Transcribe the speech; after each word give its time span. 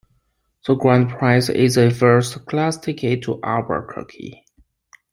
The 0.65 0.73
grand 0.73 1.09
prize 1.11 1.47
is 1.49 1.77
a 1.77 1.91
first 1.91 2.47
class 2.47 2.75
ticket 2.75 3.21
to 3.25 3.39
Albuquerque. 3.43 4.43